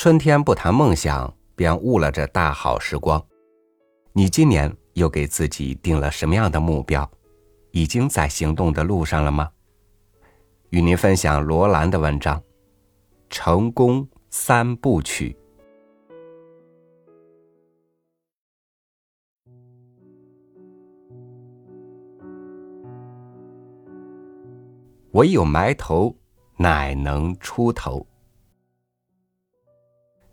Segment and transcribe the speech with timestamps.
[0.00, 3.20] 春天不谈梦想，便误了这大好时光。
[4.12, 7.10] 你今年又给自己定了什么样的目标？
[7.72, 9.50] 已经在行动的路上了吗？
[10.70, 12.38] 与您分享罗兰的文章
[13.28, 15.36] 《成功三部曲》。
[25.10, 26.14] 唯有埋头，
[26.56, 28.06] 乃能出头。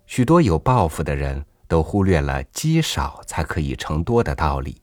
[0.06, 4.80] 许多有抱负的人都忽略了积少才可以成多的道理，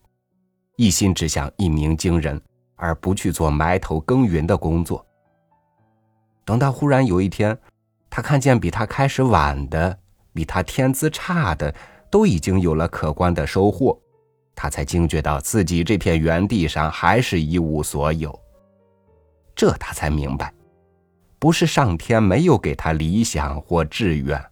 [0.76, 2.40] 一心只想一鸣惊人，
[2.76, 5.06] 而不去做埋头耕耘的工作。
[6.46, 7.58] 等到忽然有一天，
[8.10, 9.98] 他看见比他开始晚的、
[10.34, 11.74] 比他天资差的
[12.12, 13.98] 都已经有了可观的收获，
[14.54, 18.38] 他才惊觉到自己这片原地上还是一无所有。
[19.56, 20.54] 这他才明白，
[21.40, 24.44] 不是上天没有给他理想或志愿，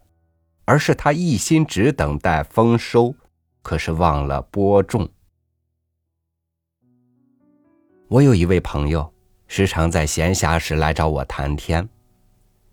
[0.65, 3.13] 而是他一心只等待丰收，
[3.61, 5.09] 可是忘了播种。
[8.07, 9.13] 我有一位朋友，
[9.47, 11.87] 时常在闲暇时来找我谈天。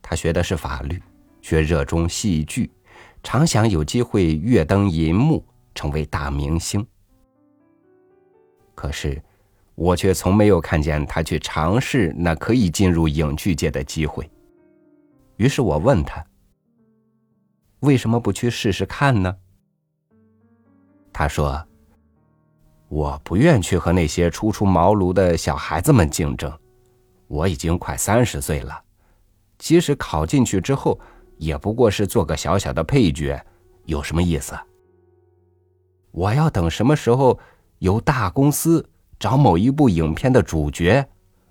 [0.03, 1.03] 他学的是法律，
[1.43, 2.71] 却热衷戏剧，
[3.23, 5.45] 常想有机会跃登银幕，
[5.75, 6.87] 成为大明星。
[8.75, 9.23] 可是。
[9.81, 14.29] 我却从没有看见他去尝试那可以进入影剧界的机会。
[15.37, 16.21] 于是我问他
[17.81, 19.37] ：“为什么不去试试看呢？”
[21.13, 21.67] 他说
[22.89, 26.53] ：“我不愿去和那些初出茅庐的小孩子们竞争。
[27.27, 28.81] 我已经快三十岁了，
[29.59, 30.99] 即使考进去之后，
[31.37, 33.45] 也不过是做个小小的配角，
[33.85, 34.59] 有什么意思？
[36.11, 37.39] 我要等什么时候
[37.79, 38.89] 有大公司？”
[39.21, 41.05] 找某一部影片的主角，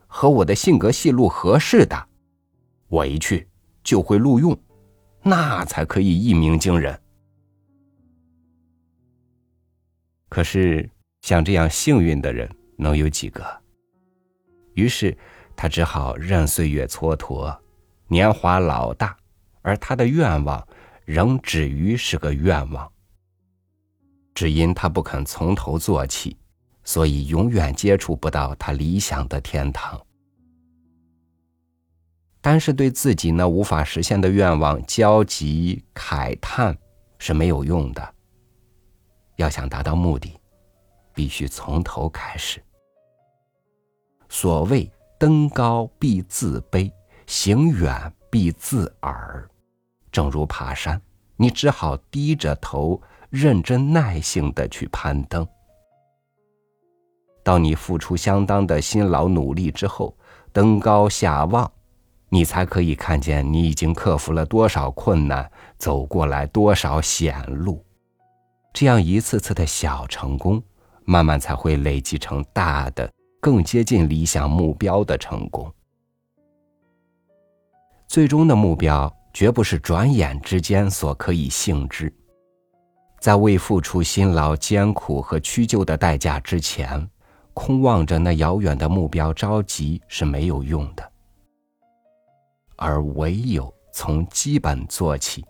[0.08, 2.08] 和我的性格戏路合适的，
[2.88, 3.46] 我一去
[3.84, 4.58] 就会录用，
[5.28, 6.98] 那才可以一鸣惊人。
[10.30, 10.90] 可是
[11.22, 13.46] 像这样幸运的人能有几个？
[14.74, 15.18] 于是
[15.56, 17.58] 他只好任岁月蹉跎，
[18.08, 19.18] 年华老大，
[19.62, 20.66] 而他的愿望
[21.04, 22.90] 仍止于是个愿望，
[24.34, 26.38] 只因他不肯从头做起。
[26.86, 30.02] 所以，永远接触不到他理想的天堂。
[32.48, 36.78] 单是对自己那无法实现的愿望焦急慨叹
[37.20, 38.14] 是没有用的。
[39.36, 40.34] 要想达到目的，
[41.14, 42.64] 必须从头开始。
[44.30, 46.90] 所谓登高必自卑，
[47.26, 49.46] 行远必自耳。
[50.10, 51.02] 正如爬山，
[51.36, 55.46] 你只好低着头，认真耐性的去攀登。
[57.44, 60.18] 到你付出相当的辛劳努力之后，
[60.54, 61.70] 登高下望，
[62.30, 67.84] 你才可以看见你已经克服了多少困难，走过来多少险路。
[68.74, 70.62] 这样一次次的小成功，
[71.06, 75.74] 慢慢才会累积成大的、更接近理想目标的成功。
[78.08, 82.14] 最终的目标绝不是转眼之间所可以幸之，
[83.20, 87.10] 在未付出辛劳、艰苦和屈就的代价之前。
[87.54, 91.12] 空望着那遥远的目标着急是没有用的，
[92.78, 95.44] 而唯有从基本做起，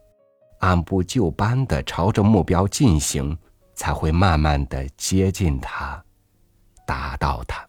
[0.59, 3.37] 按部就班的朝着目标进行，
[3.75, 6.03] 才会慢慢的接近它，
[6.85, 7.63] 达到它。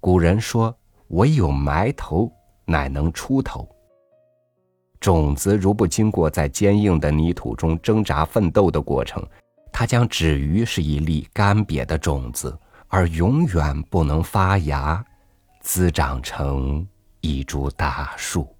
[0.00, 0.74] 古人说
[1.08, 2.30] ：“唯有埋头，
[2.64, 3.68] 乃能出头。”
[5.00, 9.22] 种子如不经过在坚硬的泥土中挣扎奋斗的过程。
[9.70, 12.56] 它将止于是一粒干瘪的种子，
[12.86, 15.04] 而永远不能发芽，
[15.60, 16.86] 滋长成
[17.26, 18.54] 一株大树。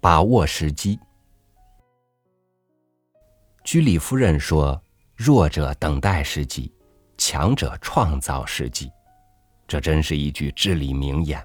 [0.00, 0.98] 把握时机。
[3.62, 4.82] 居里夫人说
[5.14, 6.74] ：“弱者等待时机，
[7.16, 8.90] 强者创造时机。”
[9.68, 11.40] 这真是一句至理名言。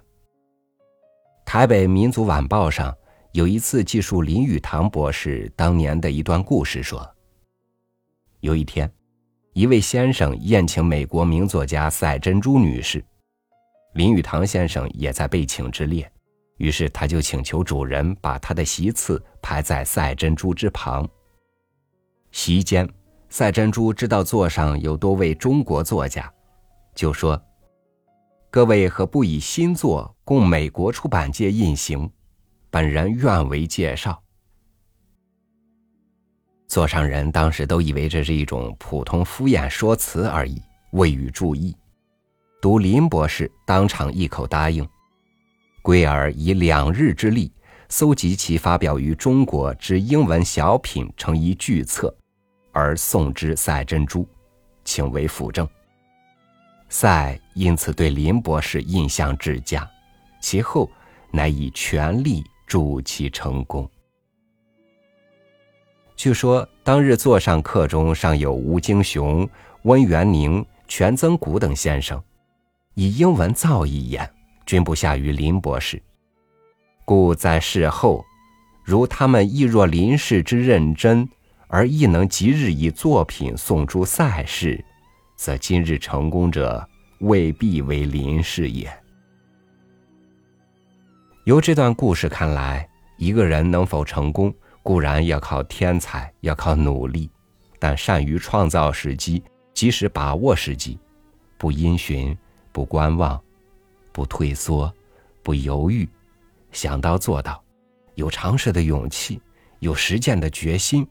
[1.46, 2.92] 台北民族晚报上。
[3.34, 7.16] 有一次记述林语堂博士当年的一段故事，说：
[8.42, 8.92] 有一天，
[9.54, 13.06] 一位先生宴请美国名作家赛珍珠女士，
[13.94, 16.12] 林语堂先生也在被请之列，
[16.58, 21.08] 于是他就请求主人把他的席次排在赛珍珠之旁。
[22.32, 22.90] 席间，
[23.30, 26.34] 赛珍珠知道座上有多位中国作家，
[26.96, 27.40] 就说
[28.50, 32.10] ：“各位何不以新作供美国出版界印行？”
[32.72, 34.23] 本人愿为介绍。
[36.74, 40.60] 座上人当时都以为这是一种普通敷衍说辞而已，
[40.94, 41.78] 未予注意。
[42.60, 44.84] 读林博士当场一口答应。
[45.84, 47.54] 龟儿以两日之力
[47.90, 52.12] 搜集其发表于中国之英文小品成一巨册，
[52.72, 54.28] 而送之赛珍珠，
[54.84, 55.70] 请为辅政。
[56.90, 59.88] 赛因此对林博士印象至佳，
[60.42, 60.90] 其后
[61.30, 63.88] 乃以全力助其成功。
[66.24, 69.46] 据说当日座上客中尚有吴京雄、
[69.82, 72.24] 温元宁、全曾谷等先生，
[72.94, 74.32] 以英文造诣言。
[74.66, 76.02] 均不下于林博士，
[77.04, 78.24] 故在事后，
[78.86, 81.28] 如他们亦若林氏之认真，
[81.68, 84.82] 而亦能即日以作品送诸赛事，
[85.36, 86.88] 则今日成功者
[87.20, 88.90] 未必为林氏也。
[91.44, 92.88] 由这段故事看来，
[93.18, 97.30] 一个人能否成功，固然要靠天才，要靠努力，
[97.80, 99.42] 但善于创造时机，
[99.74, 101.00] 及时把握时机，
[101.58, 102.38] 不因循，
[102.72, 103.42] 不观望。
[104.12, 104.94] 不退缩，
[105.42, 106.08] 不犹豫，
[106.72, 107.64] 想到做到，
[108.14, 109.42] 有尝试的勇气，
[109.80, 111.08] 有实践的决心，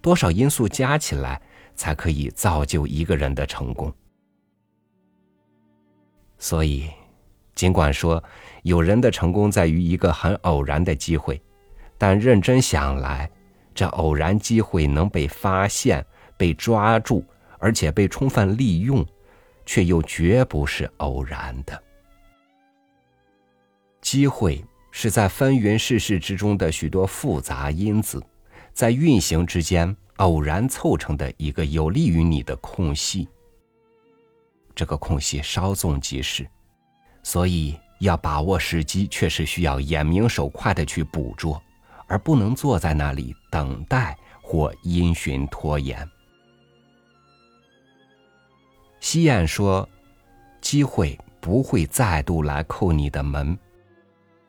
[0.00, 1.42] 多少因素加起来，
[1.74, 3.92] 才可以造就一个人的成功。
[6.38, 6.88] 所以，
[7.56, 8.22] 尽管说
[8.62, 11.42] 有人的成功在于一个很偶然的机会，
[12.00, 13.30] 但认真想来，
[13.74, 16.02] 这偶然机会能被发现、
[16.34, 17.22] 被抓住，
[17.58, 19.06] 而且被充分利用，
[19.66, 21.78] 却又绝不是偶然的。
[24.00, 28.24] 机会是在纷纭世事之中的许多复杂因子，
[28.72, 33.28] 在运行之间偶然凑成的一个有利于你的空隙。
[34.74, 36.48] 这个空隙稍纵即逝，
[37.22, 41.62] 所以要把握时机，却是需要眼明手快的去捕捉，
[42.10, 46.06] 而不能坐在那里等待或因循拖延。
[48.98, 49.88] 西燕说
[50.60, 53.56] ：“机会不会再度来叩你的门。”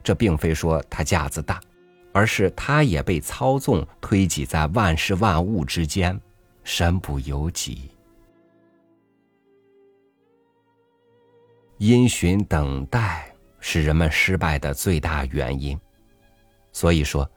[0.03, 1.61] 这并非说他架子大，
[2.11, 6.19] 而是他也被操纵、推挤在万事万物之间，
[6.63, 7.91] 身不由己。
[11.77, 15.79] 因循等待是人们失败的最大原因。
[16.73, 17.29] 所以说，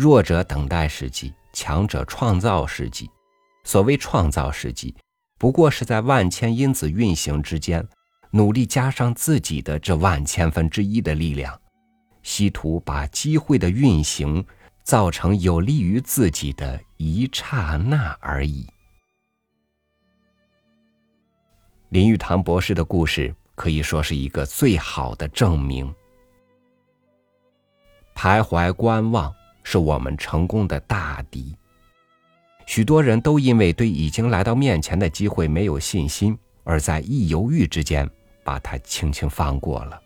[0.00, 3.10] 弱者等待时机，强者创造时机。
[3.64, 4.94] 所谓创造时机，
[5.36, 7.86] 不过是在万千因子运行之间，
[8.30, 11.60] 努力加上自己的这万千分之一的力量。
[12.22, 14.42] 希图把机会的运行
[14.82, 18.66] 造成有利于自己的一刹那而已。
[21.90, 25.94] 林语堂博士的故事可以说是一个最好的证明。
[28.14, 29.34] 徘徊观望
[29.70, 31.54] 是我们成功的大敌。
[32.66, 38.10] 许多人都因为对已经来到面前的机会没有信心，而在一犹豫之间
[38.42, 40.02] 把它轻轻放过了。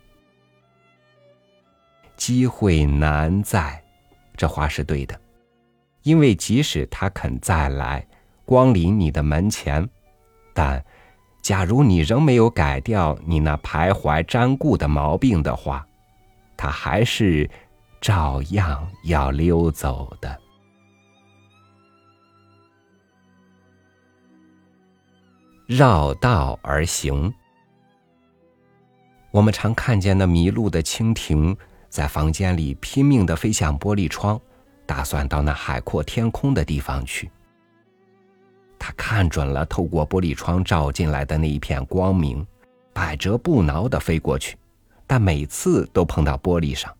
[2.14, 3.82] 机会难在，
[4.37, 5.19] 这话是对的，
[6.02, 8.06] 因为即使他肯再来
[8.44, 9.88] 光临你的门前，
[10.52, 10.84] 但
[11.40, 15.87] 假如你仍没有改掉你那徘徊瞻顾的毛病的话，
[16.55, 17.49] 他还是
[18.05, 20.39] 照样要溜走的。
[25.67, 27.33] 绕道而行，
[29.31, 31.57] 我们常看见那迷路的蜻蜓。
[31.88, 34.38] 在房间里拼命的飞向玻璃窗，
[34.85, 37.31] 打算到那海阔天空的地方去。
[38.78, 42.47] 他看准了透过玻璃窗照进来的那一片光明，
[42.93, 44.59] 百折不挠的飞过去，
[45.07, 46.95] 但每次都碰到玻璃上，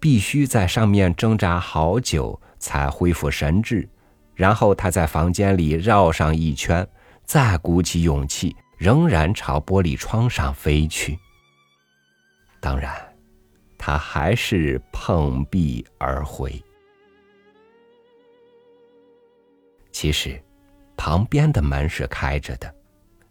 [0.00, 3.88] 必须在上面挣扎好久才恢复神智。
[4.34, 6.84] 然后他在房间里绕上一圈，
[7.24, 11.16] 再鼓起勇气，仍然朝玻璃窗上飞去。
[12.58, 12.92] 当然。
[13.82, 16.62] 他还是碰壁而回。
[19.90, 20.38] 其实，
[20.98, 22.70] 旁边的门是开着的，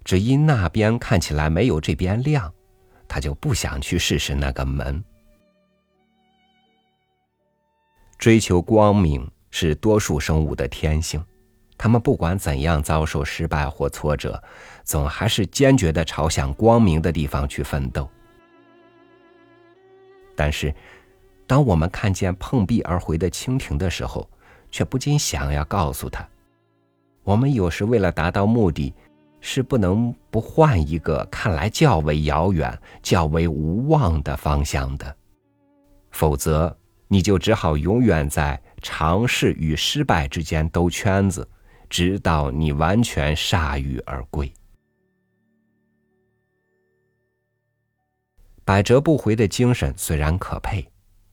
[0.03, 2.51] 只因那边看起来没有这边亮，
[3.07, 5.03] 他就不想去试试那个门。
[8.19, 11.23] 追求光明是多数生物的天性，
[11.77, 14.43] 他们不管怎样遭受失败或挫折，
[14.83, 18.09] 总还是坚决的朝向光明的地方去奋斗。
[20.35, 20.75] 但是，
[21.47, 24.29] 当我们看见碰壁而回的蜻蜓的时候，
[24.69, 26.27] 却不禁想要告诉他：
[27.23, 28.93] 我们有时为了达到目的，
[29.39, 35.15] 是不能不换一个看来较为遥远、较为无望的方向的，
[36.11, 36.77] 否则
[37.11, 41.45] 你就只好永远在尝试与失败之间兜圈子，
[41.89, 44.51] 直到你完全铩羽而归。
[48.63, 50.87] 百折不回的精神虽然可佩，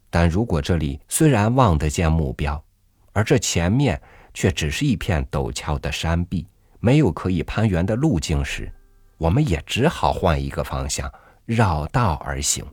[0.08, 2.64] 但如果这里虽然望得见目标，
[3.12, 4.00] 而这前面
[4.32, 6.48] 却只是一片陡峭的山壁，
[6.80, 8.72] 没有可以攀援的路径时，
[9.18, 11.12] 我们也只好换一个方向，
[11.44, 12.64] 绕道而行。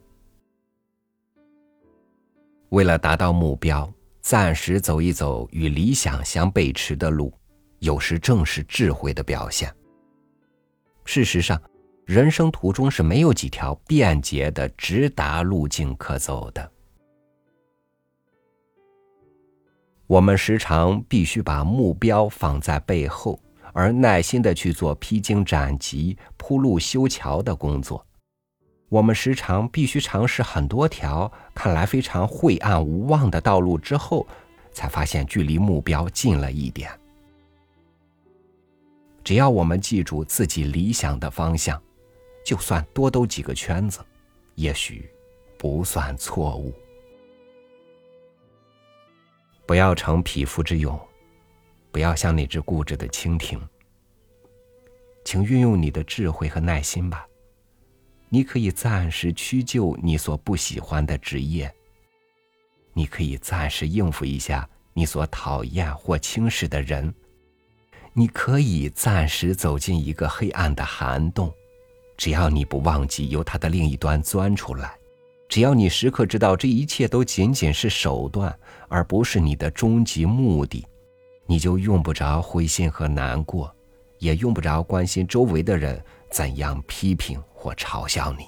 [2.73, 3.87] 为了达到目标，
[4.19, 7.31] 暂时走一走与理想相背驰的路，
[7.77, 9.71] 有时正是智慧的表现。
[11.05, 11.61] 事实上，
[12.03, 16.71] 人生途中是没有几条便捷的直达路径可走的。
[20.07, 23.39] 我们时常必须把目标放在背后，
[23.71, 28.03] 而耐心的去做披荆斩棘、铺路修桥的工作。
[28.93, 34.27] 我们时常必须尝试很多条看来非常晦暗无望的道路之后，
[34.71, 36.91] 才发现距离目标近了一点。
[39.23, 41.81] 只要我们记住自己理想的方向，
[42.45, 43.99] 就算多兜几个圈子，
[44.53, 45.09] 也许
[45.57, 46.71] 不算错误。
[49.65, 50.99] 不要逞匹夫之勇，
[51.91, 53.59] 不要像那只固执的蜻蜓。
[55.25, 57.25] 请运用你的智慧和耐心吧。
[58.33, 61.71] 你可以暂时屈就你所不喜欢的职业，
[62.91, 67.13] 你可以暂时应付一下你所讨厌或轻视的人，
[68.11, 71.53] 你可以暂时走进一个黑暗的涵洞，
[72.17, 74.97] 只要你不忘记由它的另一端钻出来，
[75.47, 80.83] 只要你时刻知道这一切都仅仅是手段，而不是你的终极目的，
[81.45, 83.71] 你就用不着灰心和难过，
[84.17, 87.39] 也用不着关心周围的人怎样批评。
[87.63, 88.45] 或嘲笑你。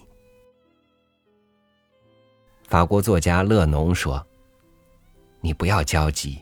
[2.67, 4.21] 法国作家勒农说
[5.39, 6.41] ：“你不要焦急，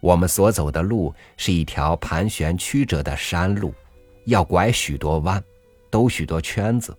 [0.00, 3.74] 我们所走的路是一条盘旋曲折的山路，
[4.24, 5.44] 要拐许多弯，
[5.90, 6.96] 兜许多圈子。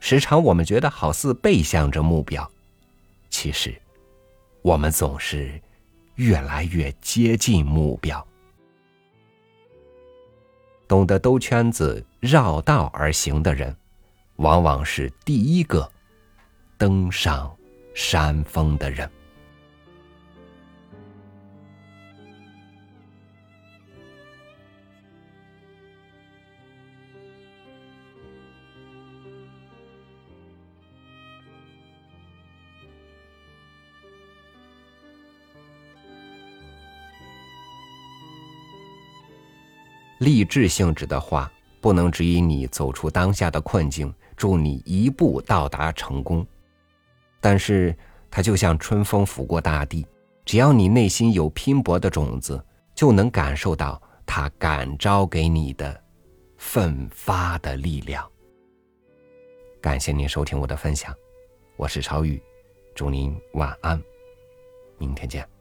[0.00, 2.46] 时常我们觉得好似背向着目标，
[3.30, 3.74] 其实
[4.60, 5.58] 我们总是
[6.16, 8.22] 越来越接近目标。
[10.86, 13.74] 懂得兜圈子、绕道而行的人。”
[14.40, 15.86] 往往是第一个
[16.78, 17.54] 登上
[17.94, 19.08] 山峰的人。
[40.18, 44.12] 励志性质的话，不能指引你走出当下的困境。
[44.36, 46.46] 助你一步到达成功，
[47.42, 47.94] 但是
[48.30, 50.06] 它就像春风拂过大地，
[50.46, 56.02] 只要你内心有拼搏的种子，就能感受到它感召给你的
[56.56, 58.26] 奋发的力量。
[59.78, 61.14] 感谢您收听我的分享，
[61.76, 62.42] 我是超宇，
[62.94, 64.02] 祝您晚安，
[64.96, 65.59] 明天见。